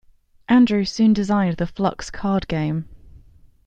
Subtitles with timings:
[0.49, 2.85] Andrew soon designed the Fluxx card game.